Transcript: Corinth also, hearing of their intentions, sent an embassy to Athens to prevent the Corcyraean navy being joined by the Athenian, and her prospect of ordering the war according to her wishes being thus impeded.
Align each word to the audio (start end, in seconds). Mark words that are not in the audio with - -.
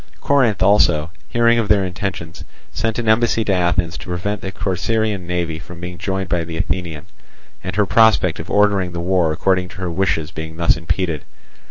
Corinth 0.19 0.63
also, 0.63 1.11
hearing 1.29 1.59
of 1.59 1.67
their 1.67 1.85
intentions, 1.85 2.43
sent 2.71 2.97
an 2.97 3.07
embassy 3.07 3.45
to 3.45 3.53
Athens 3.53 3.99
to 3.99 4.07
prevent 4.07 4.41
the 4.41 4.51
Corcyraean 4.51 5.27
navy 5.27 5.61
being 5.79 5.99
joined 5.99 6.27
by 6.27 6.43
the 6.43 6.57
Athenian, 6.57 7.05
and 7.63 7.75
her 7.75 7.85
prospect 7.85 8.39
of 8.39 8.49
ordering 8.49 8.93
the 8.93 8.99
war 8.99 9.31
according 9.31 9.69
to 9.69 9.75
her 9.77 9.91
wishes 9.91 10.31
being 10.31 10.57
thus 10.57 10.75
impeded. 10.75 11.23